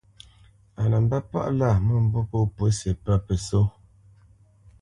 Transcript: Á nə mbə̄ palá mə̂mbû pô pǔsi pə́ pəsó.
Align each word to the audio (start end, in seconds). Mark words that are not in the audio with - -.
Á 0.81 0.83
nə 0.89 0.97
mbə̄ 1.05 1.19
palá 1.31 1.69
mə̂mbû 1.85 2.19
pô 2.29 2.39
pǔsi 2.55 2.91
pə́ 3.03 3.17
pəsó. 3.25 3.61